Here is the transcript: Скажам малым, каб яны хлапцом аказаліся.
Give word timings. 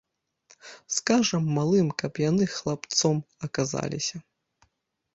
Скажам 0.95 1.43
малым, 1.59 1.87
каб 2.01 2.13
яны 2.29 2.43
хлапцом 2.57 3.23
аказаліся. 3.49 4.15